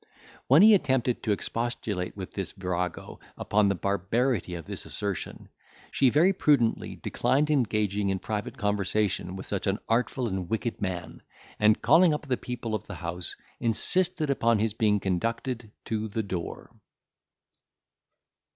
When 0.47 0.63
he 0.63 0.73
attempted 0.73 1.21
to 1.21 1.31
expostulate 1.31 2.17
with 2.17 2.33
this 2.33 2.53
virago, 2.53 3.19
upon 3.37 3.69
the 3.69 3.75
barbarity 3.75 4.55
of 4.55 4.65
this 4.65 4.83
assertion, 4.83 5.47
she 5.91 6.09
very 6.09 6.33
prudently 6.33 6.95
declined 6.95 7.51
engaging 7.51 8.09
in 8.09 8.17
private 8.17 8.57
conversation 8.57 9.35
with 9.35 9.45
such 9.45 9.67
an 9.67 9.77
artful 9.87 10.27
and 10.27 10.49
wicked 10.49 10.81
man; 10.81 11.21
and, 11.59 11.83
calling 11.83 12.15
up 12.15 12.25
the 12.27 12.35
people 12.35 12.73
of 12.73 12.87
the 12.87 12.95
house, 12.95 13.35
insisted 13.59 14.31
upon 14.31 14.57
his 14.57 14.73
being 14.73 14.99
conducted 14.99 15.69
to 15.85 16.07
the 16.07 16.23
door. 16.23 16.71